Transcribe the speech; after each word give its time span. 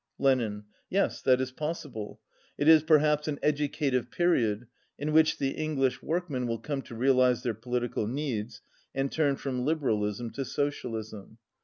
Lenin. 0.17 0.63
"Yes, 0.89 1.21
that 1.21 1.39
is 1.39 1.51
possible. 1.51 2.19
It 2.57 2.67
is, 2.67 2.81
perhaps, 2.81 3.27
an 3.27 3.37
educative 3.43 4.09
period, 4.09 4.65
in 4.97 5.13
which 5.13 5.37
the 5.37 5.51
English 5.51 6.01
workmen 6.01 6.47
will 6.47 6.57
come 6.57 6.81
to 6.81 6.95
realize 6.95 7.43
their 7.43 7.53
political 7.53 8.07
needs, 8.07 8.63
and 8.95 9.11
turn 9.11 9.35
from 9.35 9.63
liberalism 9.63 10.31
to 10.31 10.43
socialism. 10.43 11.37